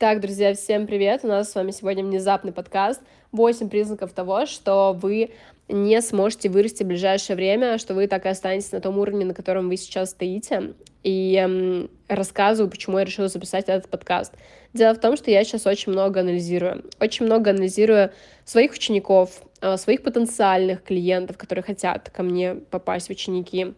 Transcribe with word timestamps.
Так, 0.00 0.22
друзья, 0.22 0.54
всем 0.54 0.86
привет! 0.86 1.24
У 1.24 1.28
нас 1.28 1.52
с 1.52 1.54
вами 1.54 1.72
сегодня 1.72 2.02
внезапный 2.02 2.52
подкаст. 2.52 3.02
8 3.32 3.68
признаков 3.68 4.14
того, 4.14 4.46
что 4.46 4.98
вы 4.98 5.28
не 5.68 6.00
сможете 6.00 6.48
вырасти 6.48 6.84
в 6.84 6.86
ближайшее 6.86 7.36
время, 7.36 7.76
что 7.76 7.92
вы 7.92 8.06
так 8.06 8.24
и 8.24 8.30
останетесь 8.30 8.72
на 8.72 8.80
том 8.80 8.96
уровне, 8.96 9.26
на 9.26 9.34
котором 9.34 9.68
вы 9.68 9.76
сейчас 9.76 10.12
стоите. 10.12 10.72
И 11.02 11.36
эм, 11.36 11.90
рассказываю, 12.08 12.70
почему 12.70 12.96
я 12.96 13.04
решила 13.04 13.28
записать 13.28 13.68
этот 13.68 13.90
подкаст. 13.90 14.32
Дело 14.72 14.94
в 14.94 15.00
том, 15.00 15.18
что 15.18 15.30
я 15.30 15.44
сейчас 15.44 15.66
очень 15.66 15.92
много 15.92 16.20
анализирую. 16.20 16.82
Очень 16.98 17.26
много 17.26 17.50
анализирую 17.50 18.10
своих 18.46 18.72
учеников, 18.72 19.42
э, 19.60 19.76
своих 19.76 20.02
потенциальных 20.02 20.82
клиентов, 20.82 21.36
которые 21.36 21.62
хотят 21.62 22.08
ко 22.08 22.22
мне 22.22 22.54
попасть 22.54 23.08
в 23.08 23.10
ученики, 23.10 23.74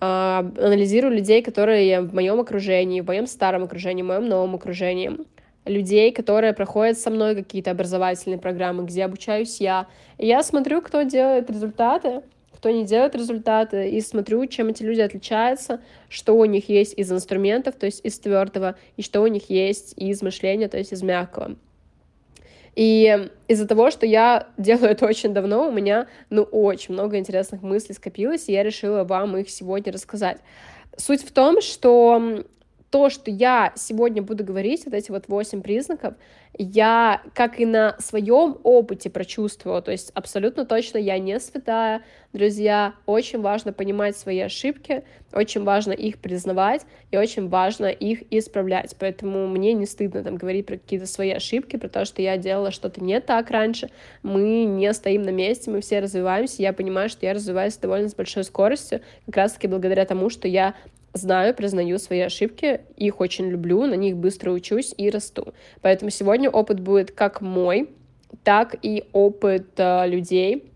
а, 0.00 0.40
анализирую 0.58 1.14
людей, 1.14 1.42
которые 1.42 2.02
в 2.02 2.14
моем 2.14 2.38
окружении, 2.38 3.00
в 3.00 3.06
моем 3.06 3.26
старом 3.26 3.64
окружении, 3.64 4.02
в 4.02 4.06
моем 4.06 4.28
новом 4.28 4.54
окружении, 4.54 5.10
людей, 5.68 6.10
которые 6.12 6.52
проходят 6.52 6.98
со 6.98 7.10
мной 7.10 7.34
какие-то 7.34 7.70
образовательные 7.70 8.38
программы, 8.38 8.84
где 8.84 9.04
обучаюсь 9.04 9.60
я. 9.60 9.86
И 10.18 10.26
я 10.26 10.42
смотрю, 10.42 10.82
кто 10.82 11.02
делает 11.02 11.50
результаты, 11.50 12.22
кто 12.58 12.70
не 12.70 12.84
делает 12.84 13.14
результаты, 13.14 13.88
и 13.88 14.00
смотрю, 14.00 14.44
чем 14.46 14.68
эти 14.68 14.82
люди 14.82 15.00
отличаются, 15.00 15.80
что 16.08 16.34
у 16.34 16.44
них 16.44 16.68
есть 16.68 16.98
из 16.98 17.12
инструментов, 17.12 17.76
то 17.76 17.86
есть 17.86 18.04
из 18.04 18.18
твердого, 18.18 18.74
и 18.96 19.02
что 19.02 19.20
у 19.20 19.28
них 19.28 19.48
есть 19.48 19.94
из 19.96 20.22
мышления, 20.22 20.68
то 20.68 20.76
есть 20.76 20.92
из 20.92 21.02
мягкого. 21.02 21.54
И 22.74 23.28
из-за 23.46 23.66
того, 23.66 23.90
что 23.90 24.06
я 24.06 24.48
делаю 24.58 24.90
это 24.90 25.06
очень 25.06 25.32
давно, 25.32 25.68
у 25.68 25.72
меня, 25.72 26.08
ну, 26.30 26.42
очень 26.42 26.94
много 26.94 27.18
интересных 27.18 27.62
мыслей 27.62 27.94
скопилось, 27.94 28.48
и 28.48 28.52
я 28.52 28.64
решила 28.64 29.04
вам 29.04 29.36
их 29.36 29.50
сегодня 29.50 29.92
рассказать. 29.92 30.38
Суть 30.96 31.22
в 31.22 31.30
том, 31.30 31.60
что 31.60 32.44
то, 32.90 33.10
что 33.10 33.30
я 33.30 33.72
сегодня 33.76 34.22
буду 34.22 34.44
говорить, 34.44 34.84
вот 34.86 34.94
эти 34.94 35.10
вот 35.10 35.28
восемь 35.28 35.60
признаков, 35.60 36.14
я, 36.56 37.22
как 37.34 37.60
и 37.60 37.66
на 37.66 37.94
своем 37.98 38.58
опыте 38.62 39.10
прочувствовала, 39.10 39.82
то 39.82 39.92
есть 39.92 40.10
абсолютно 40.14 40.64
точно 40.64 40.96
я 40.96 41.18
не 41.18 41.38
святая, 41.38 42.02
друзья, 42.32 42.94
очень 43.04 43.40
важно 43.40 43.72
понимать 43.74 44.16
свои 44.16 44.40
ошибки, 44.40 45.04
очень 45.32 45.62
важно 45.64 45.92
их 45.92 46.18
признавать 46.18 46.86
и 47.10 47.18
очень 47.18 47.48
важно 47.48 47.86
их 47.86 48.22
исправлять, 48.30 48.96
поэтому 48.98 49.46
мне 49.46 49.74
не 49.74 49.84
стыдно 49.84 50.24
там 50.24 50.36
говорить 50.36 50.66
про 50.66 50.78
какие-то 50.78 51.06
свои 51.06 51.30
ошибки, 51.30 51.76
про 51.76 51.88
то, 51.88 52.06
что 52.06 52.22
я 52.22 52.38
делала 52.38 52.70
что-то 52.70 53.04
не 53.04 53.20
так 53.20 53.50
раньше, 53.50 53.90
мы 54.22 54.64
не 54.64 54.92
стоим 54.94 55.22
на 55.22 55.30
месте, 55.30 55.70
мы 55.70 55.82
все 55.82 56.00
развиваемся, 56.00 56.62
я 56.62 56.72
понимаю, 56.72 57.10
что 57.10 57.26
я 57.26 57.34
развиваюсь 57.34 57.76
довольно 57.76 58.08
с 58.08 58.14
большой 58.14 58.44
скоростью, 58.44 59.02
как 59.26 59.36
раз-таки 59.36 59.68
благодаря 59.68 60.06
тому, 60.06 60.30
что 60.30 60.48
я 60.48 60.74
знаю, 61.18 61.54
признаю 61.54 61.98
свои 61.98 62.20
ошибки, 62.20 62.80
их 62.96 63.20
очень 63.20 63.48
люблю, 63.48 63.84
на 63.86 63.94
них 63.94 64.16
быстро 64.16 64.52
учусь 64.52 64.94
и 64.96 65.10
расту. 65.10 65.52
Поэтому 65.82 66.10
сегодня 66.10 66.48
опыт 66.48 66.80
будет 66.80 67.10
как 67.10 67.40
мой, 67.42 67.90
так 68.44 68.76
и 68.82 69.04
опыт 69.12 69.68
э, 69.76 70.08
людей, 70.08 70.72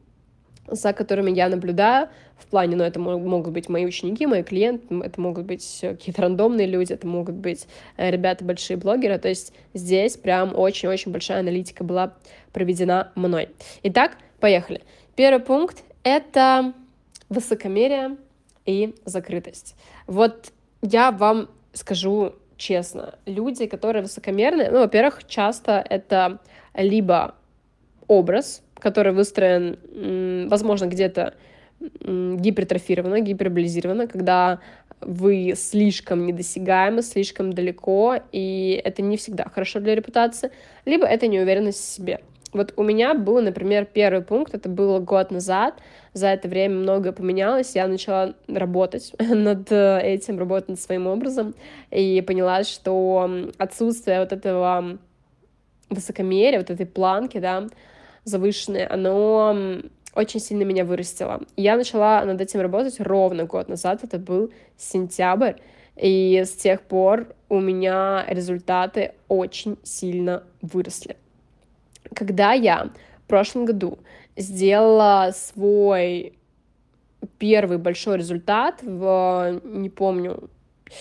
за 0.69 0.93
которыми 0.93 1.31
я 1.31 1.49
наблюдаю, 1.49 2.09
в 2.37 2.47
плане, 2.47 2.77
ну, 2.77 2.85
это 2.85 2.99
могут 2.99 3.53
быть 3.53 3.69
мои 3.69 3.87
ученики, 3.87 4.27
мои 4.27 4.43
клиенты, 4.43 5.01
это 5.03 5.21
могут 5.21 5.47
быть 5.47 5.79
какие-то 5.81 6.23
рандомные 6.23 6.67
люди, 6.67 6.93
это 6.93 7.07
могут 7.07 7.37
быть 7.37 7.67
э, 7.97 8.11
ребята, 8.11 8.45
большие 8.45 8.77
блогеры, 8.77 9.19
то 9.19 9.29
есть 9.29 9.53
здесь 9.75 10.17
прям 10.17 10.57
очень-очень 10.57 11.13
большая 11.13 11.41
аналитика 11.41 11.85
была 11.85 12.15
проведена 12.53 13.13
мной. 13.15 13.49
Итак, 13.85 14.19
поехали. 14.41 14.83
Первый 15.15 15.41
пункт— 15.41 15.85
это 16.03 16.73
высокомерие 17.29 18.17
и 18.67 18.95
закрытость. 19.05 19.75
Вот 20.13 20.53
я 20.83 21.11
вам 21.11 21.49
скажу 21.73 22.35
честно, 22.59 23.15
люди, 23.25 23.67
которые 23.67 24.03
высокомерные, 24.03 24.71
ну, 24.71 24.81
во-первых, 24.81 25.27
часто 25.27 25.83
это 25.89 26.39
либо 26.75 27.35
образ, 28.09 28.63
который 28.75 29.15
выстроен, 29.15 30.49
возможно, 30.49 30.85
где-то 30.85 31.33
гипертрофировано, 31.81 33.21
гиперболизировано, 33.21 34.07
когда 34.07 34.61
вы 35.01 35.55
слишком 35.57 36.27
недосягаемы, 36.27 37.01
слишком 37.01 37.55
далеко, 37.55 38.19
и 38.33 38.83
это 38.85 39.01
не 39.01 39.17
всегда 39.17 39.45
хорошо 39.45 39.81
для 39.81 39.95
репутации, 39.95 40.51
либо 40.85 41.07
это 41.07 41.27
неуверенность 41.27 41.81
в 41.81 41.89
себе. 41.89 42.21
Вот 42.53 42.75
у 42.77 42.83
меня 42.83 43.15
был, 43.15 43.41
например, 43.41 43.87
первый 43.87 44.23
пункт, 44.23 44.55
это 44.55 44.69
было 44.69 44.99
год 44.99 45.31
назад, 45.31 45.75
за 46.13 46.29
это 46.29 46.49
время 46.49 46.77
многое 46.77 47.13
поменялось, 47.13 47.75
я 47.75 47.89
начала 47.89 48.35
работать 48.47 49.15
над 49.19 49.73
этим, 49.73 50.39
работать 50.39 50.69
над 50.69 50.81
своим 50.81 51.07
образом, 51.07 51.55
и 51.91 52.21
поняла, 52.21 52.65
что 52.65 53.49
отсутствие 53.57 54.21
вот 54.21 54.33
этого 54.33 54.99
высокомерия, 55.89 56.59
вот 56.59 56.71
этой 56.71 56.85
планки, 56.85 57.39
да, 57.39 57.69
завышенной, 58.25 58.87
оно 58.87 59.57
очень 60.15 60.41
сильно 60.41 60.65
меня 60.65 60.85
вырастило. 60.85 61.41
Я 61.57 61.77
начала 61.77 62.23
над 62.27 62.39
этим 62.39 62.61
работать 62.61 63.01
ровно 63.01 63.45
год 63.45 63.69
назад, 63.69 64.05
это 64.05 64.19
был 64.19 64.53
сентябрь, 64.77 65.55
и 65.97 66.43
с 66.45 66.53
тех 66.53 66.83
пор 66.83 67.29
у 67.49 67.61
меня 67.61 68.27
результаты 68.29 69.13
очень 69.29 69.79
сильно 69.83 70.43
выросли 70.61 71.17
когда 72.15 72.53
я 72.53 72.91
в 73.25 73.29
прошлом 73.29 73.65
году 73.65 73.99
сделала 74.37 75.31
свой 75.35 76.39
первый 77.39 77.79
большой 77.79 78.19
результат 78.19 78.83
в, 78.83 79.61
не 79.65 79.91
помню, 79.91 80.51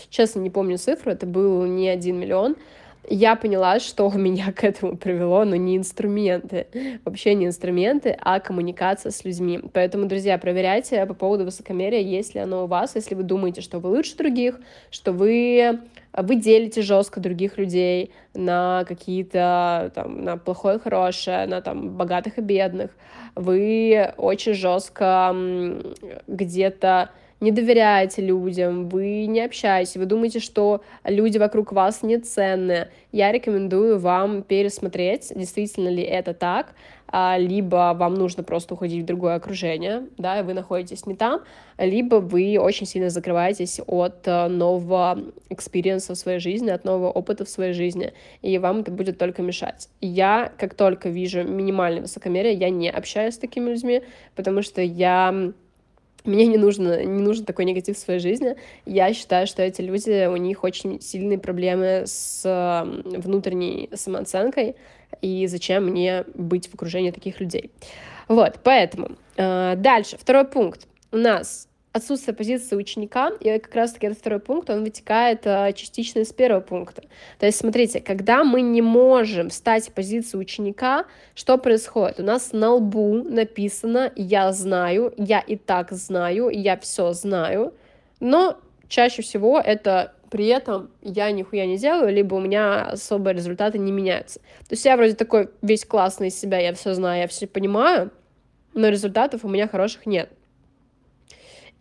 честно, 0.09 0.39
не 0.39 0.49
помню 0.49 0.77
цифру, 0.77 1.11
это 1.11 1.25
был 1.25 1.65
не 1.65 1.89
один 1.89 2.19
миллион, 2.19 2.55
я 3.11 3.35
поняла, 3.35 3.79
что 3.79 4.09
меня 4.11 4.51
к 4.51 4.63
этому 4.63 4.97
привело, 4.97 5.43
но 5.45 5.55
не 5.55 5.77
инструменты, 5.77 6.67
вообще 7.03 7.35
не 7.35 7.45
инструменты, 7.45 8.17
а 8.19 8.39
коммуникация 8.39 9.11
с 9.11 9.25
людьми. 9.25 9.59
Поэтому, 9.73 10.05
друзья, 10.05 10.37
проверяйте 10.37 11.05
по 11.05 11.13
поводу 11.13 11.45
высокомерия, 11.45 11.99
есть 11.99 12.35
ли 12.35 12.41
оно 12.41 12.63
у 12.63 12.67
вас, 12.67 12.95
если 12.95 13.15
вы 13.15 13.23
думаете, 13.23 13.61
что 13.61 13.79
вы 13.79 13.89
лучше 13.89 14.15
других, 14.15 14.59
что 14.89 15.11
вы 15.11 15.79
вы 16.13 16.35
делите 16.35 16.81
жестко 16.81 17.21
других 17.21 17.57
людей 17.57 18.11
на 18.33 18.83
какие-то 18.85 19.91
там 19.95 20.23
на 20.23 20.37
плохое 20.37 20.77
хорошее, 20.77 21.47
на 21.47 21.61
там 21.61 21.91
богатых 21.91 22.37
и 22.37 22.41
бедных. 22.41 22.91
Вы 23.35 24.13
очень 24.17 24.53
жестко 24.53 25.33
где-то 26.27 27.11
не 27.41 27.51
доверяете 27.51 28.21
людям, 28.21 28.87
вы 28.87 29.25
не 29.25 29.41
общаетесь, 29.41 29.97
вы 29.97 30.05
думаете, 30.05 30.39
что 30.39 30.81
люди 31.03 31.39
вокруг 31.39 31.71
вас 31.71 32.03
не 32.03 32.17
ценные, 32.19 32.91
я 33.11 33.31
рекомендую 33.31 33.99
вам 33.99 34.43
пересмотреть, 34.43 35.33
действительно 35.35 35.89
ли 35.89 36.03
это 36.03 36.33
так, 36.35 36.75
а, 37.07 37.37
либо 37.37 37.93
вам 37.97 38.13
нужно 38.13 38.43
просто 38.43 38.75
уходить 38.75 39.03
в 39.03 39.05
другое 39.05 39.35
окружение, 39.35 40.07
да, 40.17 40.39
и 40.39 40.43
вы 40.43 40.53
находитесь 40.53 41.05
не 41.07 41.15
там, 41.15 41.41
либо 41.77 42.15
вы 42.17 42.57
очень 42.59 42.85
сильно 42.85 43.09
закрываетесь 43.09 43.81
от 43.85 44.27
э, 44.27 44.47
нового 44.47 45.19
experience 45.49 46.07
а 46.07 46.13
в 46.13 46.17
своей 46.17 46.39
жизни, 46.39 46.69
от 46.69 46.85
нового 46.85 47.09
опыта 47.09 47.43
в 47.43 47.49
своей 47.49 47.73
жизни, 47.73 48.13
и 48.41 48.57
вам 48.59 48.81
это 48.81 48.91
будет 48.91 49.17
только 49.17 49.41
мешать. 49.41 49.89
Я, 49.99 50.53
как 50.57 50.75
только 50.75 51.09
вижу 51.09 51.43
минимальное 51.43 52.03
высокомерие, 52.03 52.53
я 52.53 52.69
не 52.69 52.89
общаюсь 52.89 53.33
с 53.33 53.39
такими 53.39 53.71
людьми, 53.71 54.03
потому 54.35 54.61
что 54.61 54.81
я 54.81 55.51
мне 56.23 56.47
не 56.47 56.57
нужно, 56.57 57.03
не 57.03 57.21
нужен 57.21 57.45
такой 57.45 57.65
негатив 57.65 57.97
в 57.97 57.99
своей 57.99 58.19
жизни. 58.19 58.55
Я 58.85 59.13
считаю, 59.13 59.47
что 59.47 59.61
эти 59.61 59.81
люди, 59.81 60.27
у 60.27 60.35
них 60.35 60.63
очень 60.63 61.01
сильные 61.01 61.39
проблемы 61.39 62.03
с 62.05 62.43
внутренней 63.03 63.89
самооценкой, 63.93 64.75
и 65.21 65.47
зачем 65.47 65.85
мне 65.85 66.25
быть 66.33 66.69
в 66.69 66.75
окружении 66.75 67.11
таких 67.11 67.39
людей. 67.39 67.71
Вот, 68.27 68.59
поэтому. 68.63 69.09
Э, 69.35 69.75
дальше, 69.75 70.17
второй 70.17 70.45
пункт. 70.45 70.87
У 71.11 71.17
нас 71.17 71.67
отсутствие 71.93 72.35
позиции 72.35 72.75
ученика, 72.75 73.31
и 73.39 73.59
как 73.59 73.75
раз-таки 73.75 74.07
этот 74.07 74.19
второй 74.19 74.39
пункт, 74.39 74.69
он 74.69 74.83
вытекает 74.83 75.45
а, 75.45 75.71
частично 75.73 76.19
из 76.19 76.31
первого 76.31 76.61
пункта. 76.61 77.03
То 77.37 77.45
есть, 77.45 77.59
смотрите, 77.59 77.99
когда 77.99 78.43
мы 78.43 78.61
не 78.61 78.81
можем 78.81 79.49
встать 79.49 79.89
в 79.89 79.91
позицию 79.91 80.39
ученика, 80.39 81.05
что 81.35 81.57
происходит? 81.57 82.19
У 82.19 82.23
нас 82.23 82.53
на 82.53 82.71
лбу 82.73 83.23
написано 83.23 84.11
«я 84.15 84.51
знаю», 84.53 85.13
«я 85.17 85.39
и 85.39 85.57
так 85.57 85.91
знаю», 85.91 86.49
«я 86.49 86.77
все 86.77 87.11
знаю», 87.11 87.73
но 88.19 88.57
чаще 88.87 89.21
всего 89.21 89.59
это 89.59 90.13
при 90.29 90.47
этом 90.47 90.91
я 91.01 91.29
нихуя 91.31 91.65
не 91.65 91.77
делаю, 91.77 92.13
либо 92.13 92.35
у 92.35 92.39
меня 92.39 92.85
особо 92.85 93.31
результаты 93.31 93.77
не 93.77 93.91
меняются. 93.91 94.39
То 94.39 94.71
есть 94.71 94.85
я 94.85 94.95
вроде 94.95 95.13
такой 95.13 95.49
весь 95.61 95.83
классный 95.83 96.29
из 96.29 96.39
себя, 96.39 96.57
я 96.57 96.73
все 96.73 96.93
знаю, 96.93 97.21
я 97.21 97.27
все 97.27 97.47
понимаю, 97.47 98.11
но 98.73 98.87
результатов 98.87 99.43
у 99.43 99.49
меня 99.49 99.67
хороших 99.67 100.05
нет. 100.05 100.29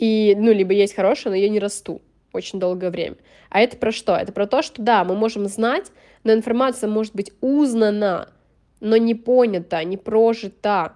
И, 0.01 0.35
ну, 0.35 0.51
либо 0.51 0.73
есть 0.73 0.95
хорошее, 0.95 1.31
но 1.31 1.37
я 1.37 1.51
не 1.51 1.61
расту 1.61 2.01
очень 2.33 2.59
долгое 2.59 2.91
время. 2.91 3.17
А 3.51 3.61
это 3.61 3.77
про 3.77 3.93
что? 3.93 4.17
Это 4.17 4.33
про 4.33 4.47
то, 4.47 4.63
что 4.63 4.81
да, 4.81 5.05
мы 5.05 5.15
можем 5.15 5.47
знать, 5.47 5.93
но 6.25 6.33
информация 6.33 6.89
может 6.89 7.15
быть 7.15 7.33
узнана, 7.43 8.31
но 8.81 8.97
не 8.97 9.15
понята, 9.15 9.85
не 9.85 9.99
прожита 9.99 10.95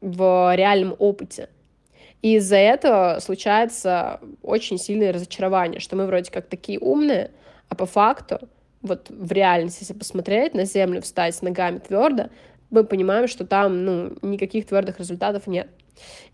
в 0.00 0.54
реальном 0.56 0.96
опыте. 0.98 1.50
И 2.22 2.36
из-за 2.36 2.56
этого 2.56 3.18
случается 3.20 4.20
очень 4.42 4.78
сильное 4.78 5.12
разочарование, 5.12 5.78
что 5.78 5.94
мы 5.94 6.06
вроде 6.06 6.30
как 6.30 6.46
такие 6.46 6.78
умные, 6.78 7.32
а 7.68 7.74
по 7.74 7.84
факту 7.84 8.48
вот 8.80 9.10
в 9.10 9.30
реальности, 9.30 9.82
если 9.82 9.92
посмотреть, 9.92 10.54
на 10.54 10.64
землю 10.64 11.02
встать 11.02 11.42
ногами 11.42 11.80
твердо, 11.80 12.30
мы 12.70 12.82
понимаем, 12.84 13.28
что 13.28 13.44
там, 13.44 13.84
ну, 13.84 14.16
никаких 14.22 14.66
твердых 14.66 15.00
результатов 15.00 15.46
нет. 15.46 15.68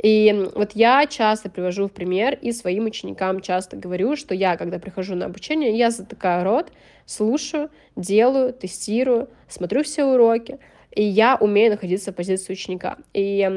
И 0.03 0.51
вот 0.55 0.73
я 0.75 1.07
часто 1.07 1.51
привожу 1.51 1.89
в 1.89 1.93
пример 1.93 2.39
и 2.41 2.53
своим 2.53 2.87
ученикам 2.87 3.41
часто 3.41 3.77
говорю, 3.77 4.17
что 4.17 4.35
я, 4.35 4.57
когда 4.57 4.79
прихожу 4.79 5.15
на 5.15 5.27
обучение, 5.27 5.77
я 5.77 5.91
затыкаю 5.91 6.45
рот, 6.45 6.73
слушаю, 7.07 7.71
делаю, 7.97 8.53
тестирую, 8.53 9.29
смотрю 9.49 9.83
все 9.83 10.05
уроки, 10.05 10.59
и 10.95 11.03
я 11.03 11.37
умею 11.37 11.71
находиться 11.71 12.13
в 12.13 12.15
позиции 12.15 12.53
ученика. 12.53 12.99
И 13.15 13.49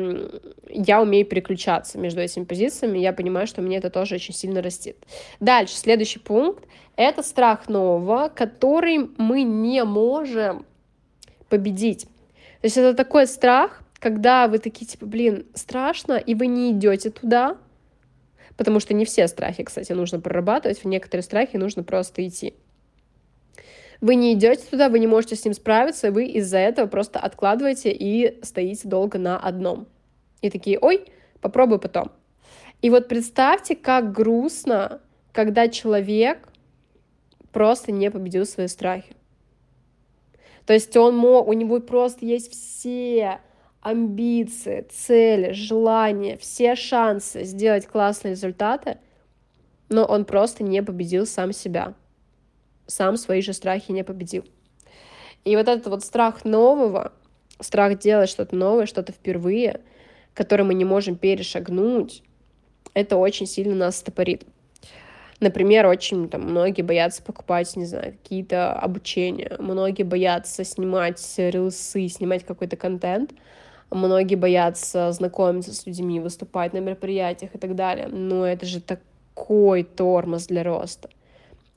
я 0.70 1.02
умею 1.02 1.26
переключаться 1.26 1.98
между 1.98 2.22
этими 2.22 2.46
позициями. 2.46 2.98
Я 3.00 3.12
понимаю, 3.12 3.46
что 3.46 3.62
мне 3.62 3.78
это 3.78 3.90
тоже 3.90 4.16
очень 4.16 4.34
сильно 4.34 4.62
растет. 4.62 4.96
Дальше, 5.42 5.76
следующий 5.76 6.20
пункт. 6.20 6.66
Это 6.96 7.24
страх 7.24 7.68
нового, 7.68 8.30
который 8.30 9.10
мы 9.18 9.44
не 9.44 9.84
можем 9.84 10.66
победить. 11.50 12.06
То 12.62 12.68
есть 12.68 12.78
это 12.78 12.96
такой 12.96 13.28
страх, 13.28 13.82
когда 14.00 14.48
вы 14.48 14.60
такие, 14.60 14.86
типа, 14.86 15.06
блин, 15.06 15.46
страшно, 15.54 16.14
и 16.14 16.36
вы 16.36 16.48
не 16.48 16.72
идете 16.72 17.10
туда, 17.10 17.58
потому 18.58 18.80
что 18.80 18.94
не 18.94 19.06
все 19.06 19.28
страхи, 19.28 19.64
кстати, 19.64 19.92
нужно 19.94 20.20
прорабатывать, 20.20 20.84
в 20.84 20.88
некоторые 20.88 21.24
страхи 21.24 21.58
нужно 21.58 21.84
просто 21.84 22.28
идти. 22.28 22.54
Вы 24.02 24.16
не 24.16 24.34
идете 24.34 24.64
туда, 24.70 24.90
вы 24.90 25.00
не 25.00 25.08
можете 25.08 25.36
с 25.36 25.46
ним 25.46 25.54
справиться, 25.54 26.12
вы 26.12 26.26
из-за 26.26 26.58
этого 26.58 26.88
просто 26.88 27.20
откладываете 27.20 27.92
и 27.92 28.40
стоите 28.44 28.88
долго 28.88 29.18
на 29.18 29.38
одном. 29.38 29.88
И 30.42 30.50
такие, 30.50 30.78
ой, 30.80 31.06
попробую 31.42 31.80
потом. 31.80 32.12
И 32.82 32.90
вот 32.90 33.08
представьте, 33.08 33.76
как 33.76 34.12
грустно, 34.12 35.02
когда 35.32 35.70
человек 35.70 36.50
просто 37.52 37.92
не 37.92 38.12
победил 38.12 38.46
свои 38.46 38.68
страхи. 38.68 39.16
То 40.66 40.74
есть 40.74 40.96
он 40.98 41.16
мог, 41.16 41.48
у 41.48 41.54
него 41.54 41.80
просто 41.80 42.26
есть 42.26 42.52
все 42.52 43.40
амбиции, 43.86 44.88
цели, 44.90 45.52
желания, 45.52 46.38
все 46.38 46.76
шансы 46.76 47.44
сделать 47.44 47.86
классные 47.86 48.32
результаты, 48.32 48.98
но 49.90 50.04
он 50.06 50.26
просто 50.26 50.64
не 50.64 50.82
победил 50.82 51.28
сам 51.28 51.54
себя. 51.54 51.94
Сам 52.88 53.16
свои 53.16 53.44
же 53.44 53.54
страхи 53.54 53.92
не 53.92 54.04
победил. 54.04 54.44
И 55.44 55.56
вот 55.56 55.68
этот 55.68 55.86
вот 55.86 56.04
страх 56.04 56.46
нового, 56.46 57.14
страх 57.60 58.00
делать 58.00 58.28
что-то 58.28 58.56
новое, 58.56 58.88
что-то 58.88 59.12
впервые, 59.12 59.82
который 60.34 60.66
мы 60.66 60.74
не 60.74 60.84
можем 60.84 61.16
перешагнуть, 61.16 62.24
это 62.96 63.18
очень 63.18 63.46
сильно 63.46 63.76
нас 63.76 63.98
стопорит. 63.98 64.48
Например, 65.40 65.86
очень 65.86 66.28
там, 66.28 66.42
многие 66.42 66.82
боятся 66.82 67.22
покупать, 67.22 67.76
не 67.76 67.86
знаю, 67.86 68.14
какие-то 68.14 68.74
обучения, 68.74 69.56
многие 69.60 70.04
боятся 70.04 70.64
снимать 70.64 71.22
рилсы, 71.38 72.08
снимать 72.08 72.44
какой-то 72.44 72.78
контент, 72.78 73.32
Многие 73.96 74.36
боятся 74.36 75.10
знакомиться 75.14 75.74
с 75.74 75.86
людьми, 75.86 76.20
выступать 76.20 76.74
на 76.74 76.80
мероприятиях 76.80 77.56
и 77.56 77.58
так 77.58 77.76
далее. 77.76 78.10
Но 78.10 78.46
это 78.46 78.66
же 78.66 78.82
такой 78.82 79.84
тормоз 79.84 80.48
для 80.48 80.64
роста. 80.64 81.10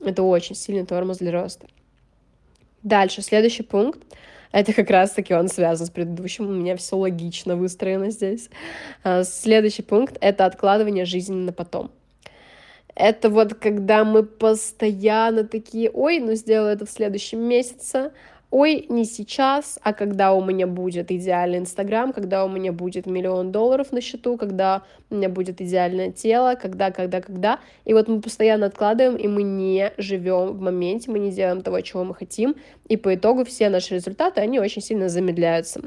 Это 0.01 0.23
очень 0.23 0.53
сильный 0.53 0.85
тормоз 0.85 1.19
для 1.19 1.31
роста. 1.31 1.67
Дальше, 2.83 3.21
следующий 3.21 3.63
пункт. 3.63 4.01
Это 4.51 4.73
как 4.73 4.89
раз-таки 4.89 5.33
он 5.33 5.47
связан 5.47 5.87
с 5.87 5.91
предыдущим. 5.91 6.49
У 6.49 6.51
меня 6.51 6.75
все 6.75 6.97
логично 6.97 7.55
выстроено 7.55 8.11
здесь. 8.11 8.49
А, 9.01 9.23
следующий 9.23 9.83
пункт— 9.83 10.17
это 10.19 10.43
откладывание 10.43 11.05
жизни 11.05 11.35
на 11.35 11.53
потом. 11.53 11.89
Это 12.95 13.29
вот 13.29 13.53
когда 13.53 14.03
мы 14.03 14.23
постоянно 14.23 15.45
такие, 15.45 15.89
ой, 15.89 16.19
ну 16.19 16.33
сделаю 16.33 16.73
это 16.73 16.85
в 16.85 16.91
следующем 16.91 17.39
месяце, 17.39 18.11
ой, 18.51 18.85
не 18.89 19.05
сейчас, 19.05 19.77
а 19.83 19.93
когда 19.93 20.33
у 20.33 20.43
меня 20.43 20.65
будет 20.65 21.11
идеальный 21.11 21.59
Инстаграм, 21.59 22.11
когда 22.11 22.45
у 22.45 22.49
меня 22.49 22.71
будет 22.71 23.05
миллион 23.05 23.51
долларов 23.51 23.91
на 23.91 24.01
счету, 24.01 24.37
когда 24.37 24.83
у 25.09 25.15
меня 25.15 25.29
будет 25.29 25.61
идеальное 25.61 26.11
тело, 26.11 26.55
когда, 26.55 26.91
когда, 26.91 27.21
когда. 27.21 27.59
И 27.85 27.93
вот 27.93 28.07
мы 28.07 28.21
постоянно 28.21 28.65
откладываем, 28.65 29.17
и 29.17 29.27
мы 29.27 29.43
не 29.43 29.93
живем 29.97 30.53
в 30.53 30.61
моменте, 30.61 31.11
мы 31.11 31.19
не 31.19 31.31
делаем 31.31 31.61
того, 31.61 31.79
чего 31.81 32.03
мы 32.03 32.15
хотим, 32.15 32.55
и 32.87 32.97
по 32.97 33.13
итогу 33.13 33.45
все 33.45 33.69
наши 33.69 33.95
результаты, 33.95 34.41
они 34.41 34.59
очень 34.59 34.81
сильно 34.81 35.09
замедляются. 35.09 35.81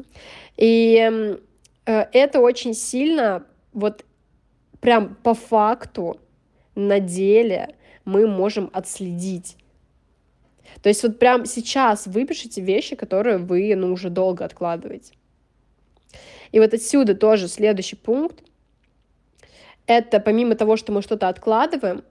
И 0.56 1.36
э, 1.86 2.06
это 2.12 2.40
очень 2.40 2.74
сильно, 2.74 3.44
вот 3.72 4.04
прям 4.80 5.16
по 5.22 5.34
факту, 5.34 6.18
на 6.74 7.00
деле 7.00 7.74
мы 8.04 8.26
можем 8.26 8.70
отследить 8.72 9.56
то 10.82 10.88
есть 10.88 11.02
вот 11.02 11.18
прям 11.18 11.46
сейчас 11.46 12.06
выпишите 12.06 12.60
вещи, 12.60 12.96
которые 12.96 13.38
вы, 13.38 13.74
ну, 13.76 13.92
уже 13.92 14.10
долго 14.10 14.44
откладываете. 14.44 15.14
И 16.52 16.60
вот 16.60 16.74
отсюда 16.74 17.14
тоже 17.14 17.48
следующий 17.48 17.96
пункт. 17.96 18.42
Это 19.86 20.20
помимо 20.20 20.54
того, 20.54 20.76
что 20.76 20.92
мы 20.92 21.02
что-то 21.02 21.28
откладываем, 21.28 22.04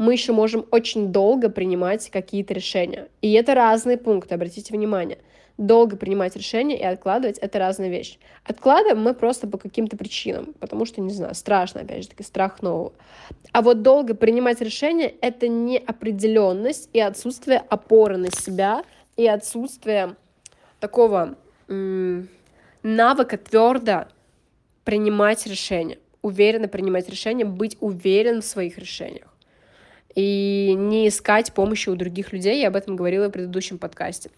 мы 0.00 0.14
еще 0.14 0.32
можем 0.32 0.64
очень 0.70 1.12
долго 1.12 1.50
принимать 1.50 2.08
какие-то 2.08 2.54
решения. 2.54 3.08
И 3.20 3.34
это 3.34 3.54
разные 3.54 3.98
пункты, 3.98 4.34
обратите 4.34 4.72
внимание 4.72 5.18
долго 5.58 5.94
принимать 5.94 6.34
решения 6.36 6.80
и 6.80 6.82
откладывать— 6.82 7.36
это 7.40 7.58
разная 7.58 7.90
вещь. 7.90 8.18
Откладываем 8.46 9.02
мы 9.02 9.12
просто 9.12 9.46
по 9.46 9.58
каким-то 9.58 9.98
причинам, 9.98 10.54
потому 10.58 10.86
что, 10.86 11.02
не 11.02 11.12
знаю, 11.12 11.34
страшно, 11.34 11.82
опять 11.82 12.04
же 12.04 12.08
таки, 12.08 12.22
страх 12.22 12.62
нового. 12.62 12.94
А 13.52 13.60
вот 13.60 13.82
долго 13.82 14.14
принимать 14.14 14.62
решения— 14.62 15.12
это 15.20 15.48
неопределенность 15.48 16.88
и 16.94 17.00
отсутствие 17.00 17.58
опоры 17.58 18.16
на 18.16 18.30
себя, 18.30 18.84
и 19.18 19.26
отсутствие 19.26 20.16
такого 20.78 21.36
навыка 21.68 23.36
твердо 23.36 24.06
принимать 24.84 25.46
решения, 25.46 25.98
уверенно 26.22 26.68
принимать 26.68 27.06
решения, 27.10 27.44
быть 27.44 27.76
уверен 27.80 28.40
в 28.40 28.46
своих 28.46 28.78
решениях 28.78 29.30
и 30.14 30.74
не 30.76 31.08
искать 31.08 31.52
помощи 31.52 31.88
у 31.88 31.96
других 31.96 32.32
людей. 32.32 32.60
Я 32.60 32.68
об 32.68 32.76
этом 32.76 32.96
говорила 32.96 33.28
в 33.28 33.32
предыдущем 33.32 33.78
подкасте. 33.78 34.30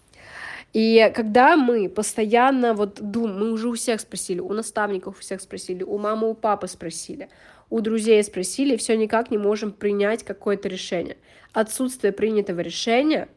И 0.73 1.11
когда 1.13 1.55
мы 1.55 1.87
постоянно 1.87 2.73
вот 2.73 2.99
думаем, 2.99 3.39
мы 3.39 3.51
уже 3.51 3.69
у 3.69 3.73
всех 3.75 4.01
спросили, 4.01 4.39
у 4.39 4.51
наставников 4.53 5.17
у 5.17 5.21
всех 5.21 5.41
спросили, 5.41 5.83
у 5.83 5.99
мамы, 5.99 6.29
у 6.29 6.33
папы 6.33 6.67
спросили, 6.67 7.29
у 7.69 7.79
друзей 7.79 8.23
спросили, 8.23 8.75
все 8.75 8.97
никак 8.97 9.29
не 9.29 9.37
можем 9.37 9.71
принять 9.71 10.23
какое-то 10.23 10.67
решение. 10.67 11.17
Отсутствие 11.53 12.11
принятого 12.11 12.61
решения 12.61 13.29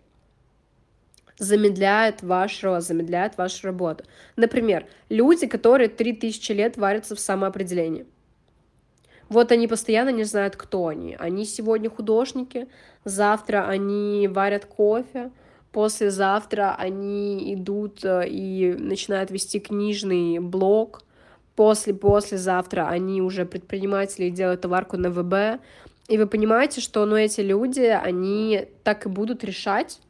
замедляет 1.39 2.23
ваш 2.23 2.63
рост, 2.65 2.89
замедляет 2.89 3.37
вашу 3.37 3.67
работу. 3.67 4.05
Например, 4.37 4.87
люди, 5.11 5.47
которые 5.47 5.89
3000 5.89 6.53
лет 6.53 6.77
варятся 6.79 7.15
в 7.15 7.21
самоопределении. 7.21 8.07
Вот 9.29 9.51
они 9.53 9.67
постоянно 9.67 10.11
не 10.11 10.25
знают, 10.25 10.57
кто 10.57 10.87
они. 10.89 11.17
Они 11.19 11.45
сегодня 11.45 11.91
художники, 11.91 12.69
завтра 13.05 13.67
они 13.67 14.29
варят 14.29 14.67
кофе, 14.67 15.31
послезавтра 15.73 16.75
они 16.79 17.55
идут 17.55 18.05
э, 18.05 18.29
и 18.29 18.73
начинают 18.73 19.31
вести 19.31 19.59
книжный 19.59 20.39
блог, 20.39 21.03
после-послезавтра 21.57 22.89
они 22.89 23.21
уже 23.21 23.45
предприниматели 23.45 24.27
и 24.27 24.31
делают 24.31 24.61
товарку 24.61 24.97
на 24.97 25.11
ВБ, 25.11 25.61
и 26.09 26.19
вы 26.19 26.27
понимаете, 26.27 26.81
что 26.81 27.05
ну, 27.05 27.17
эти 27.17 27.41
люди, 27.41 27.81
они 27.81 28.69
так 28.85 29.07
и 29.07 29.09
будут 29.09 29.43
решать, 29.43 30.01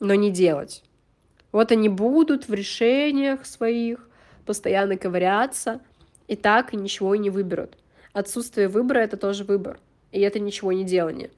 но 0.00 0.14
не 0.14 0.30
делать. 0.30 0.82
Вот 1.52 1.70
они 1.70 1.88
будут 1.88 2.48
в 2.48 2.54
решениях 2.54 3.46
своих 3.46 4.08
постоянно 4.44 4.96
ковыряться, 4.96 5.80
и 6.26 6.36
так 6.36 6.72
ничего 6.72 7.14
и 7.14 7.18
не 7.18 7.30
выберут. 7.30 7.76
Отсутствие 8.12 8.68
выбора— 8.68 8.98
это 9.00 9.16
тоже 9.16 9.44
выбор, 9.44 9.78
и 10.10 10.20
это 10.20 10.40
ничего 10.40 10.72
не 10.72 10.84
делание. 10.84 11.30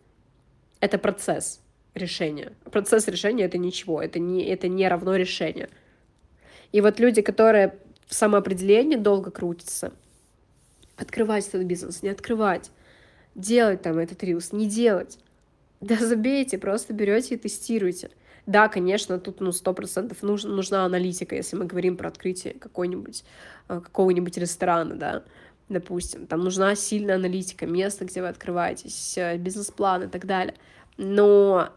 Это 0.80 0.98
процесс 0.98 1.60
решение. 1.94 2.52
Процесс 2.70 3.06
решения— 3.08 3.44
это 3.46 3.58
ничего, 3.58 4.00
это 4.00 4.18
не, 4.18 4.44
это 4.44 4.68
не 4.68 4.88
равно 4.88 5.16
решение. 5.16 5.68
И 6.72 6.80
вот 6.80 6.98
люди, 6.98 7.20
которые 7.20 7.78
в 8.06 8.14
самоопределении 8.14 8.96
долго 8.96 9.30
крутятся, 9.30 9.92
открывать 10.96 11.48
этот 11.48 11.64
бизнес, 11.64 12.02
не 12.02 12.08
открывать, 12.08 12.70
делать 13.34 13.82
там 13.82 13.98
этот 13.98 14.22
рилс, 14.22 14.52
не 14.52 14.66
делать. 14.66 15.18
Да 15.82 15.96
забейте, 15.96 16.58
просто 16.58 16.92
берете 16.92 17.34
и 17.34 17.38
тестируете. 17.38 18.10
Да, 18.46 18.68
конечно, 18.68 19.18
тут 19.18 19.40
ну 19.40 19.50
сто 19.50 19.72
процентов 19.72 20.22
нужна, 20.22 20.48
нужна 20.50 20.84
аналитика, 20.84 21.34
если 21.34 21.56
мы 21.56 21.64
говорим 21.64 21.96
про 21.96 22.08
открытие 22.08 22.54
какой-нибудь 22.54 23.24
э, 23.68 23.80
какого-нибудь 23.80 24.36
ресторана, 24.36 24.94
да, 24.94 25.24
допустим, 25.72 26.26
там 26.26 26.40
нужна 26.40 26.74
сильная 26.74 27.16
аналитика, 27.16 27.66
место, 27.66 28.04
где 28.04 28.20
вы 28.20 28.28
открываетесь, 28.28 29.16
э, 29.16 29.36
бизнес-план 29.36 30.04
и 30.04 30.08
так 30.08 30.26
далее. 30.26 30.54
Но 30.96 31.70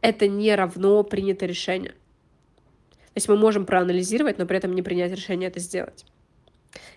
это 0.00 0.28
не 0.28 0.54
равно 0.54 1.02
принято 1.02 1.46
решение. 1.46 1.92
То 1.92 3.20
есть 3.20 3.28
мы 3.28 3.36
можем 3.36 3.66
проанализировать, 3.66 4.38
но 4.38 4.46
при 4.46 4.58
этом 4.58 4.74
не 4.74 4.82
принять 4.82 5.12
решение 5.12 5.48
это 5.48 5.60
сделать. 5.60 6.04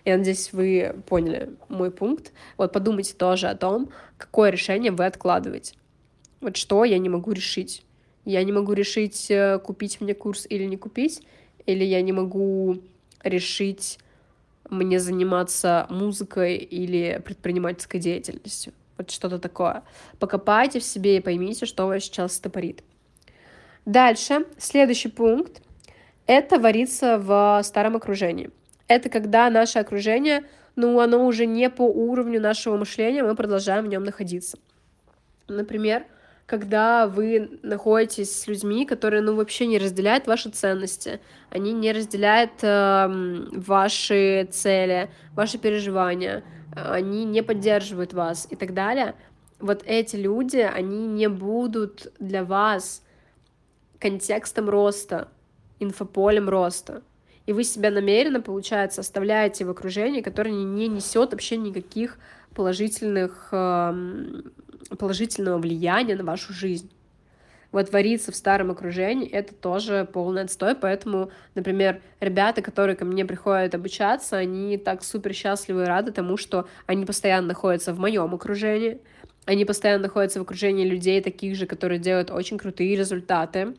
Я 0.04 0.16
надеюсь, 0.16 0.52
вы 0.52 0.94
поняли 1.08 1.50
мой 1.68 1.90
пункт. 1.90 2.32
Вот 2.56 2.72
подумайте 2.72 3.14
тоже 3.14 3.48
о 3.48 3.56
том, 3.56 3.90
какое 4.18 4.50
решение 4.50 4.92
вы 4.92 5.06
откладываете. 5.06 5.74
Вот 6.40 6.56
что 6.56 6.84
я 6.84 6.98
не 6.98 7.08
могу 7.08 7.32
решить. 7.32 7.84
Я 8.24 8.42
не 8.44 8.52
могу 8.52 8.72
решить, 8.72 9.30
э, 9.30 9.58
купить 9.58 10.00
мне 10.00 10.14
курс 10.14 10.46
или 10.48 10.64
не 10.64 10.76
купить, 10.76 11.22
или 11.66 11.84
я 11.84 12.02
не 12.02 12.12
могу 12.12 12.78
решить, 13.24 13.98
мне 14.72 14.98
заниматься 14.98 15.86
музыкой 15.90 16.56
или 16.56 17.20
предпринимательской 17.24 18.00
деятельностью. 18.00 18.72
Вот 18.98 19.10
что-то 19.10 19.38
такое. 19.38 19.82
Покопайте 20.18 20.80
в 20.80 20.84
себе 20.84 21.16
и 21.16 21.20
поймите, 21.20 21.66
что 21.66 21.86
вас 21.86 22.02
сейчас 22.02 22.34
стопорит. 22.34 22.82
Дальше, 23.84 24.46
следующий 24.58 25.08
пункт. 25.08 25.62
Это 26.26 26.58
варится 26.58 27.18
в 27.18 27.60
старом 27.64 27.96
окружении. 27.96 28.50
Это 28.86 29.08
когда 29.08 29.50
наше 29.50 29.78
окружение, 29.78 30.44
ну, 30.76 31.00
оно 31.00 31.26
уже 31.26 31.46
не 31.46 31.68
по 31.68 31.82
уровню 31.82 32.40
нашего 32.40 32.76
мышления, 32.76 33.22
мы 33.22 33.34
продолжаем 33.34 33.84
в 33.84 33.88
нем 33.88 34.04
находиться. 34.04 34.58
Например, 35.48 36.04
когда 36.46 37.06
вы 37.06 37.58
находитесь 37.62 38.40
с 38.40 38.46
людьми, 38.46 38.84
которые, 38.84 39.22
ну, 39.22 39.34
вообще 39.34 39.66
не 39.66 39.78
разделяют 39.78 40.26
ваши 40.26 40.50
ценности, 40.50 41.20
они 41.50 41.72
не 41.72 41.92
разделяют 41.92 42.52
э, 42.62 43.46
ваши 43.52 44.48
цели, 44.50 45.10
ваши 45.34 45.58
переживания, 45.58 46.44
они 46.74 47.24
не 47.24 47.42
поддерживают 47.42 48.12
вас 48.12 48.46
и 48.50 48.56
так 48.56 48.74
далее. 48.74 49.14
Вот 49.60 49.82
эти 49.86 50.16
люди, 50.16 50.58
они 50.58 51.06
не 51.06 51.28
будут 51.28 52.12
для 52.18 52.44
вас 52.44 53.02
контекстом 53.98 54.68
роста, 54.68 55.28
инфополем 55.78 56.48
роста. 56.48 57.02
И 57.46 57.52
вы 57.52 57.64
себя 57.64 57.90
намеренно, 57.90 58.40
получается, 58.40 59.00
оставляете 59.00 59.64
в 59.64 59.70
окружении, 59.70 60.20
которое 60.20 60.52
не 60.52 60.88
несет 60.88 61.32
вообще 61.32 61.56
никаких 61.56 62.18
положительных, 62.54 63.48
эм, 63.52 64.52
положительного 64.98 65.58
влияния 65.58 66.16
на 66.16 66.24
вашу 66.24 66.52
жизнь. 66.52 66.90
Вот 67.72 67.90
вариться 67.90 68.32
в 68.32 68.36
старом 68.36 68.70
окружении— 68.70 69.28
это 69.30 69.54
тоже 69.54 70.06
полный 70.12 70.42
отстой, 70.42 70.74
поэтому, 70.74 71.30
например, 71.54 72.02
ребята, 72.20 72.60
которые 72.60 72.96
ко 72.96 73.06
мне 73.06 73.24
приходят 73.24 73.74
обучаться, 73.74 74.36
они 74.36 74.76
так 74.76 75.02
супер 75.02 75.32
счастливы 75.32 75.84
и 75.84 75.86
рады 75.86 76.12
тому, 76.12 76.36
что 76.36 76.68
они 76.86 77.06
постоянно 77.06 77.48
находятся 77.48 77.94
в 77.94 77.98
моем 77.98 78.34
окружении, 78.34 79.00
они 79.46 79.64
постоянно 79.64 80.02
находятся 80.02 80.38
в 80.38 80.42
окружении 80.42 80.84
людей 80.84 81.22
таких 81.22 81.56
же, 81.56 81.66
которые 81.66 81.98
делают 81.98 82.30
очень 82.30 82.58
крутые 82.58 82.94
результаты, 82.94 83.74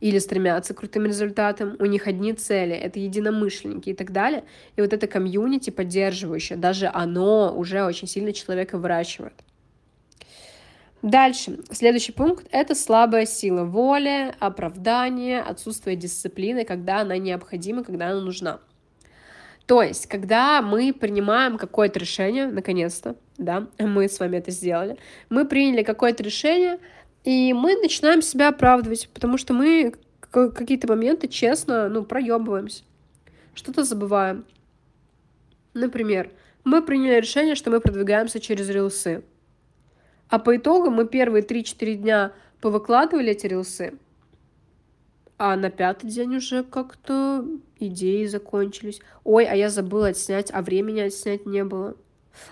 или 0.00 0.18
стремятся 0.18 0.74
к 0.74 0.78
крутым 0.78 1.06
результатам, 1.06 1.76
у 1.78 1.86
них 1.86 2.06
одни 2.06 2.32
цели, 2.32 2.74
это 2.74 2.98
единомышленники 2.98 3.90
и 3.90 3.94
так 3.94 4.12
далее. 4.12 4.44
И 4.76 4.80
вот 4.80 4.92
это 4.92 5.06
комьюнити 5.06 5.70
поддерживающее, 5.70 6.58
даже 6.58 6.90
оно 6.92 7.54
уже 7.56 7.84
очень 7.84 8.08
сильно 8.08 8.32
человека 8.32 8.78
выращивает. 8.78 9.34
Дальше, 11.06 11.60
следующий 11.70 12.10
пункт— 12.10 12.48
это 12.50 12.74
слабая 12.74 13.26
сила 13.26 13.62
воли, 13.62 14.34
оправдание, 14.40 15.40
отсутствие 15.40 15.94
дисциплины, 15.94 16.64
когда 16.64 17.02
она 17.02 17.16
необходима, 17.16 17.84
когда 17.84 18.08
она 18.08 18.20
нужна. 18.22 18.58
То 19.66 19.82
есть, 19.82 20.08
когда 20.08 20.60
мы 20.62 20.92
принимаем 20.92 21.58
какое-то 21.58 22.00
решение, 22.00 22.48
наконец-то, 22.48 23.14
да, 23.38 23.68
мы 23.78 24.08
с 24.08 24.18
вами 24.18 24.38
это 24.38 24.50
сделали, 24.50 24.98
мы 25.30 25.44
приняли 25.46 25.84
какое-то 25.84 26.24
решение, 26.24 26.80
и 27.22 27.52
мы 27.52 27.76
начинаем 27.76 28.20
себя 28.20 28.48
оправдывать, 28.48 29.08
потому 29.14 29.38
что 29.38 29.54
мы 29.54 29.94
какие-то 30.32 30.88
моменты 30.88 31.28
честно, 31.28 31.88
ну, 31.88 32.02
проебываемся. 32.02 32.82
Что-то 33.54 33.84
забываем. 33.84 34.44
Например, 35.72 36.32
мы 36.64 36.82
приняли 36.82 37.20
решение, 37.20 37.54
что 37.54 37.70
мы 37.70 37.78
продвигаемся 37.78 38.40
через 38.40 38.68
рилсы. 38.68 39.22
А 40.28 40.38
по 40.38 40.56
итогу 40.56 40.90
мы 40.90 41.06
первые 41.06 41.44
3-4 41.44 41.94
дня 41.94 42.32
повыкладывали 42.60 43.30
эти 43.30 43.46
рилсы, 43.46 43.94
а 45.38 45.54
на 45.56 45.70
пятый 45.70 46.10
день 46.10 46.36
уже 46.36 46.64
как-то 46.64 47.44
идеи 47.78 48.24
закончились. 48.26 49.00
Ой, 49.22 49.44
а 49.44 49.54
я 49.54 49.68
забыла 49.68 50.08
отснять, 50.08 50.50
а 50.52 50.62
времени 50.62 51.00
отснять 51.00 51.46
не 51.46 51.62
было. 51.62 51.96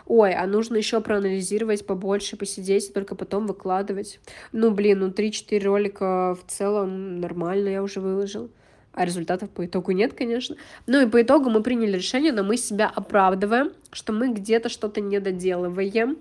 Ой, 0.06 0.34
а 0.34 0.46
нужно 0.46 0.76
еще 0.76 1.00
проанализировать 1.00 1.86
побольше, 1.86 2.36
посидеть, 2.36 2.90
и 2.90 2.92
только 2.92 3.14
потом 3.14 3.46
выкладывать. 3.46 4.20
Ну, 4.52 4.70
блин, 4.70 5.00
ну 5.00 5.08
3-4 5.08 5.64
ролика 5.64 6.36
в 6.40 6.50
целом 6.50 7.20
нормально 7.20 7.68
я 7.68 7.82
уже 7.82 8.00
выложил. 8.00 8.50
А 8.92 9.04
результатов 9.04 9.50
по 9.50 9.66
итогу 9.66 9.90
нет, 9.90 10.12
конечно. 10.14 10.56
Ну 10.86 11.00
и 11.00 11.10
по 11.10 11.20
итогу 11.20 11.50
мы 11.50 11.62
приняли 11.62 11.96
решение, 11.96 12.32
но 12.32 12.44
мы 12.44 12.56
себя 12.56 12.90
оправдываем, 12.94 13.72
что 13.90 14.12
мы 14.12 14.32
где-то 14.32 14.68
что-то 14.68 15.00
не 15.00 15.18
доделываем. 15.18 16.18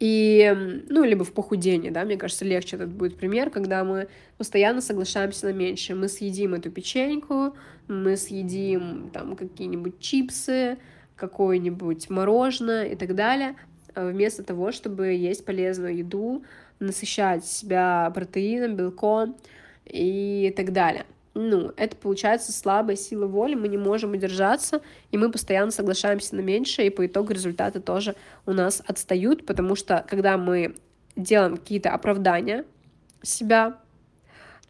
И, 0.00 0.82
ну, 0.88 1.04
либо 1.04 1.24
в 1.24 1.32
похудении, 1.32 1.90
да, 1.90 2.04
мне 2.04 2.16
кажется, 2.16 2.44
легче 2.44 2.76
этот 2.76 2.90
будет 2.90 3.16
пример, 3.16 3.50
когда 3.50 3.84
мы 3.84 4.08
постоянно 4.38 4.80
соглашаемся 4.80 5.46
на 5.46 5.52
меньше. 5.52 5.94
Мы 5.94 6.08
съедим 6.08 6.54
эту 6.54 6.70
печеньку, 6.70 7.56
мы 7.86 8.16
съедим 8.16 9.10
там 9.12 9.36
какие-нибудь 9.36 10.00
чипсы, 10.00 10.78
какое-нибудь 11.16 12.10
мороженое 12.10 12.86
и 12.86 12.96
так 12.96 13.14
далее, 13.14 13.54
а 13.94 14.08
вместо 14.08 14.42
того, 14.42 14.72
чтобы 14.72 15.12
есть 15.12 15.44
полезную 15.44 15.96
еду, 15.96 16.44
насыщать 16.80 17.44
себя 17.46 18.10
протеином, 18.12 18.76
белком 18.76 19.36
и 19.84 20.52
так 20.56 20.72
далее. 20.72 21.06
Ну, 21.34 21.72
это 21.76 21.96
получается 21.96 22.52
слабая 22.52 22.94
сила 22.94 23.26
воли, 23.26 23.56
мы 23.56 23.66
не 23.66 23.76
можем 23.76 24.12
удержаться, 24.12 24.82
и 25.10 25.18
мы 25.18 25.32
постоянно 25.32 25.72
соглашаемся 25.72 26.36
на 26.36 26.40
меньше, 26.40 26.82
и 26.82 26.90
по 26.90 27.06
итогу 27.06 27.32
результаты 27.32 27.80
тоже 27.80 28.14
у 28.46 28.52
нас 28.52 28.82
отстают, 28.86 29.44
потому 29.44 29.74
что 29.74 30.04
когда 30.08 30.38
мы 30.38 30.76
делаем 31.16 31.56
какие-то 31.56 31.90
оправдания 31.90 32.64
себя, 33.22 33.78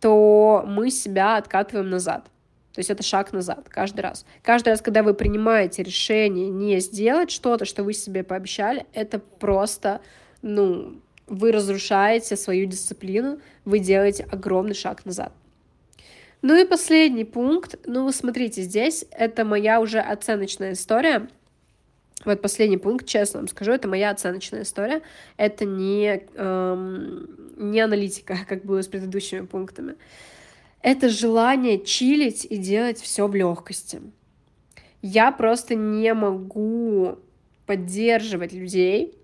то 0.00 0.64
мы 0.66 0.90
себя 0.90 1.37
откатываем 1.37 1.90
назад. 1.90 2.30
То 2.73 2.80
есть 2.80 2.90
это 2.90 3.02
шаг 3.02 3.33
назад 3.33 3.68
каждый 3.68 4.00
раз. 4.00 4.25
Каждый 4.42 4.71
раз, 4.71 4.80
когда 4.80 5.02
вы 5.02 5.14
принимаете 5.14 5.83
решение 5.83 6.49
не 6.49 6.80
сделать 6.80 7.30
что-то, 7.30 7.66
что 7.66 7.85
вы 7.85 7.92
себе 7.92 8.25
пообещали, 8.25 8.87
это 8.94 9.18
просто, 9.18 10.00
ну, 10.40 11.00
вы 11.26 11.52
разрушаете 11.52 12.37
свою 12.37 12.66
дисциплину, 12.66 13.38
вы 13.64 13.78
делаете 13.78 14.26
огромный 14.30 14.75
шаг 14.75 15.04
назад. 15.04 15.33
Ну 16.44 16.54
и 16.60 16.66
последний 16.66 17.24
пункт. 17.24 17.76
Ну, 17.86 18.12
смотрите, 18.12 18.60
здесь 18.60 19.06
это 19.10 19.44
моя 19.44 19.80
уже 19.80 19.98
оценочная 19.98 20.72
история. 20.72 21.28
Вот 22.24 22.42
последний 22.42 22.76
пункт, 22.76 23.06
честно 23.06 23.40
вам 23.40 23.48
скажу, 23.48 23.72
это 23.72 23.88
моя 23.88 24.10
оценочная 24.10 24.62
история. 24.62 25.00
Это 25.38 25.64
не, 25.64 26.22
эм, 26.34 27.26
не 27.56 27.80
аналитика, 27.80 28.36
как 28.48 28.64
было 28.64 28.82
с 28.82 28.88
предыдущими 28.88 29.46
пунктами 29.46 29.94
это 30.84 31.08
желание 31.08 31.82
чилить 31.82 32.44
и 32.44 32.58
делать 32.58 33.00
все 33.00 33.26
в 33.26 33.34
легкости. 33.34 34.02
Я 35.00 35.32
просто 35.32 35.74
не 35.74 36.12
могу 36.12 37.18
поддерживать 37.64 38.52
людей, 38.52 39.18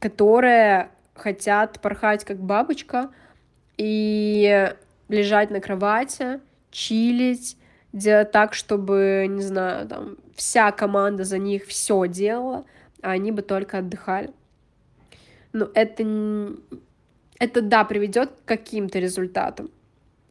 которые 0.00 0.90
хотят 1.14 1.80
порхать 1.80 2.24
как 2.24 2.40
бабочка 2.40 3.10
и 3.76 4.74
лежать 5.08 5.50
на 5.50 5.60
кровати, 5.60 6.40
чилить, 6.70 7.56
делать 7.92 8.30
так, 8.30 8.54
чтобы, 8.54 9.26
не 9.28 9.42
знаю, 9.42 9.88
там, 9.88 10.16
вся 10.34 10.70
команда 10.72 11.24
за 11.24 11.38
них 11.38 11.66
все 11.66 12.06
делала, 12.06 12.64
а 13.02 13.12
они 13.12 13.32
бы 13.32 13.42
только 13.42 13.78
отдыхали. 13.78 14.30
Ну, 15.52 15.68
это, 15.74 16.56
это 17.38 17.62
да, 17.62 17.84
приведет 17.84 18.30
к 18.30 18.48
каким-то 18.48 18.98
результатам 18.98 19.70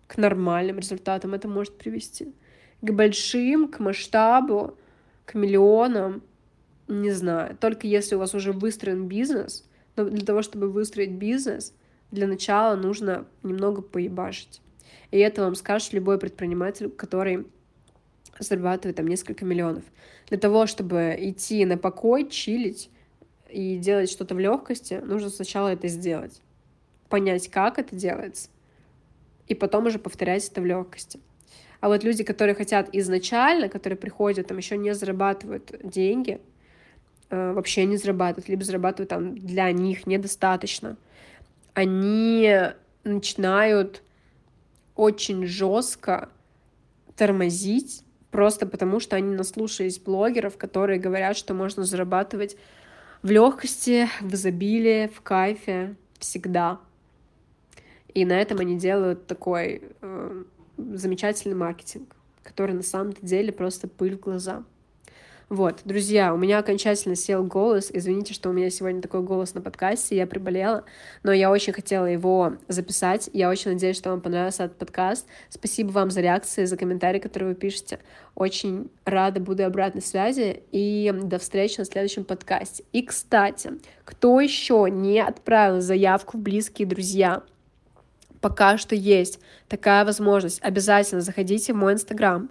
к 0.07 0.17
нормальным 0.17 0.79
результатам 0.79 1.33
это 1.33 1.47
может 1.47 1.77
привести. 1.77 2.33
К 2.81 2.91
большим, 2.91 3.67
к 3.67 3.79
масштабу, 3.79 4.77
к 5.25 5.35
миллионам, 5.35 6.23
не 6.87 7.11
знаю. 7.11 7.57
Только 7.57 7.85
если 7.87 8.15
у 8.15 8.19
вас 8.19 8.33
уже 8.33 8.53
выстроен 8.53 9.07
бизнес, 9.07 9.67
но 9.95 10.05
для 10.05 10.25
того, 10.25 10.41
чтобы 10.41 10.69
выстроить 10.69 11.11
бизнес, 11.11 11.73
для 12.11 12.27
начала 12.27 12.75
нужно 12.75 13.25
немного 13.43 13.81
поебашить. 13.81 14.61
И 15.11 15.17
это 15.17 15.43
вам 15.43 15.55
скажет 15.55 15.93
любой 15.93 16.19
предприниматель, 16.19 16.89
который 16.89 17.45
зарабатывает 18.39 18.97
там 18.97 19.07
несколько 19.07 19.45
миллионов. 19.45 19.83
Для 20.27 20.37
того, 20.37 20.67
чтобы 20.67 21.15
идти 21.17 21.65
на 21.65 21.77
покой, 21.77 22.29
чилить 22.29 22.89
и 23.49 23.77
делать 23.77 24.11
что-то 24.11 24.35
в 24.35 24.39
легкости, 24.39 24.95
нужно 25.03 25.29
сначала 25.29 25.69
это 25.69 25.87
сделать. 25.87 26.41
Понять, 27.09 27.49
как 27.49 27.79
это 27.79 27.95
делается, 27.95 28.49
и 29.47 29.55
потом 29.55 29.85
уже 29.85 29.97
повторять 29.97 30.47
это 30.49 30.61
в 30.61 30.65
легкости. 30.65 31.19
А 31.79 31.87
вот 31.87 32.03
люди, 32.03 32.23
которые 32.23 32.55
хотят 32.55 32.89
изначально, 32.91 33.69
которые 33.69 33.97
приходят, 33.97 34.47
там 34.47 34.57
еще 34.57 34.77
не 34.77 34.93
зарабатывают 34.93 35.71
деньги, 35.83 36.41
э, 37.29 37.53
вообще 37.53 37.85
не 37.85 37.97
зарабатывают, 37.97 38.49
либо 38.49 38.63
зарабатывают 38.63 39.09
там 39.09 39.37
для 39.37 39.71
них 39.71 40.07
недостаточно, 40.07 40.97
они 41.73 42.51
начинают 43.03 44.01
очень 44.97 45.45
жестко 45.45 46.29
тормозить, 47.15 48.03
просто 48.31 48.65
потому 48.65 48.99
что 48.99 49.15
они 49.15 49.33
наслушались 49.33 49.99
блогеров, 49.99 50.57
которые 50.57 50.99
говорят, 50.99 51.37
что 51.37 51.53
можно 51.53 51.83
зарабатывать 51.83 52.57
в 53.23 53.31
легкости, 53.31 54.09
в 54.21 54.33
изобилии, 54.33 55.07
в 55.07 55.21
кайфе 55.21 55.95
всегда. 56.19 56.79
И 58.13 58.25
на 58.25 58.33
этом 58.33 58.59
они 58.59 58.77
делают 58.77 59.27
такой 59.27 59.83
э, 60.01 60.43
замечательный 60.77 61.55
маркетинг, 61.55 62.15
который 62.43 62.73
на 62.73 62.83
самом 62.83 63.13
деле 63.21 63.51
просто 63.51 63.87
пыль 63.87 64.17
в 64.17 64.19
глаза. 64.19 64.63
Вот, 65.49 65.79
друзья, 65.85 66.33
у 66.33 66.37
меня 66.37 66.59
окончательно 66.59 67.15
сел 67.15 67.41
голос. 67.41 67.89
Извините, 67.93 68.33
что 68.33 68.49
у 68.49 68.51
меня 68.51 68.69
сегодня 68.69 69.01
такой 69.01 69.21
голос 69.21 69.53
на 69.53 69.61
подкасте, 69.61 70.17
я 70.17 70.27
приболела, 70.27 70.83
но 71.23 71.31
я 71.31 71.49
очень 71.49 71.71
хотела 71.71 72.05
его 72.05 72.57
записать. 72.67 73.29
Я 73.31 73.49
очень 73.49 73.71
надеюсь, 73.71 73.95
что 73.95 74.09
вам 74.09 74.19
понравился 74.19 74.65
этот 74.65 74.77
подкаст. 74.77 75.25
Спасибо 75.47 75.91
вам 75.91 76.11
за 76.11 76.19
реакции, 76.19 76.65
за 76.65 76.75
комментарии, 76.75 77.19
которые 77.19 77.51
вы 77.51 77.55
пишете. 77.55 77.99
Очень 78.35 78.91
рада 79.05 79.39
буду 79.39 79.63
обратной 79.63 80.01
связи 80.01 80.63
и 80.73 81.13
до 81.15 81.39
встречи 81.39 81.79
на 81.79 81.85
следующем 81.85 82.25
подкасте. 82.25 82.83
И, 82.91 83.01
кстати, 83.01 83.71
кто 84.03 84.41
еще 84.41 84.87
не 84.91 85.21
отправил 85.21 85.79
заявку 85.79 86.37
в 86.37 86.41
близкие 86.41 86.89
друзья, 86.89 87.41
пока 88.41 88.77
что 88.77 88.95
есть 88.95 89.39
такая 89.69 90.03
возможность. 90.03 90.61
Обязательно 90.61 91.21
заходите 91.21 91.71
в 91.71 91.77
мой 91.77 91.93
инстаграм, 91.93 92.49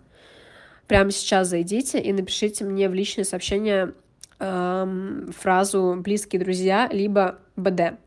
Прямо 0.86 1.10
сейчас 1.10 1.48
зайдите 1.48 2.00
и 2.00 2.12
напишите 2.12 2.64
мне 2.64 2.88
в 2.88 2.94
личные 2.94 3.24
сообщения 3.24 3.92
эм, 4.38 5.32
фразу 5.36 5.96
«близкие 5.98 6.40
друзья» 6.40 6.88
либо 6.90 7.38
«БД». 7.56 7.98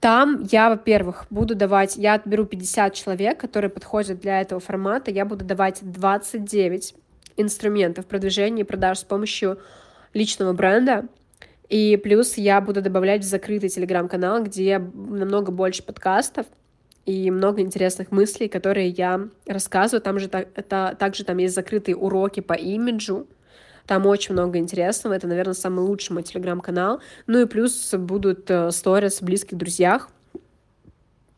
Там 0.00 0.46
я, 0.50 0.70
во-первых, 0.70 1.26
буду 1.30 1.54
давать, 1.54 1.96
я 1.96 2.14
отберу 2.14 2.46
50 2.46 2.94
человек, 2.94 3.40
которые 3.40 3.70
подходят 3.70 4.20
для 4.20 4.40
этого 4.40 4.60
формата, 4.60 5.10
я 5.10 5.24
буду 5.24 5.44
давать 5.44 5.80
29 5.82 6.94
инструментов 7.36 8.06
продвижения 8.06 8.62
и 8.62 8.64
продаж 8.64 9.00
с 9.00 9.04
помощью 9.04 9.58
личного 10.14 10.52
бренда, 10.52 11.06
и 11.68 11.96
плюс 11.96 12.36
я 12.36 12.60
буду 12.60 12.80
добавлять 12.82 13.22
в 13.22 13.28
закрытый 13.28 13.68
телеграм-канал, 13.68 14.42
где 14.42 14.78
намного 14.78 15.50
больше 15.50 15.82
подкастов, 15.82 16.46
и 17.06 17.30
много 17.30 17.62
интересных 17.62 18.10
мыслей, 18.10 18.48
которые 18.48 18.88
я 18.88 19.28
рассказываю. 19.46 20.02
Там 20.02 20.18
же 20.18 20.28
это, 20.28 20.96
также 20.98 21.24
там 21.24 21.38
есть 21.38 21.54
закрытые 21.54 21.96
уроки 21.96 22.40
по 22.40 22.52
имиджу. 22.52 23.26
Там 23.86 24.06
очень 24.06 24.32
много 24.34 24.58
интересного. 24.58 25.14
Это, 25.14 25.28
наверное, 25.28 25.54
самый 25.54 25.80
лучший 25.84 26.12
мой 26.12 26.24
телеграм-канал. 26.24 27.00
Ну 27.28 27.40
и 27.40 27.46
плюс 27.46 27.94
будут 27.94 28.50
э, 28.50 28.72
сторис 28.72 29.20
в 29.20 29.24
близких 29.24 29.56
друзьях 29.56 30.10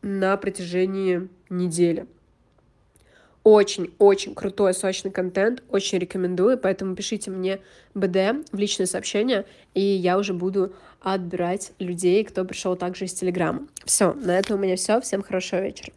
на 0.01 0.35
протяжении 0.37 1.29
недели. 1.49 2.07
Очень-очень 3.49 4.35
крутой, 4.35 4.75
сочный 4.75 5.09
контент, 5.09 5.63
очень 5.69 5.97
рекомендую, 5.97 6.55
поэтому 6.55 6.95
пишите 6.95 7.31
мне 7.31 7.61
БД 7.95 8.47
в 8.51 8.57
личные 8.59 8.85
сообщения, 8.85 9.43
и 9.73 9.81
я 9.81 10.19
уже 10.19 10.35
буду 10.35 10.75
отбирать 11.01 11.71
людей, 11.79 12.23
кто 12.23 12.45
пришел 12.45 12.75
также 12.75 13.05
из 13.05 13.13
Телеграма. 13.15 13.67
Все, 13.85 14.13
на 14.13 14.37
этом 14.37 14.59
у 14.59 14.61
меня 14.61 14.75
все. 14.75 15.01
Всем 15.01 15.23
хорошего 15.23 15.61
вечера. 15.61 15.91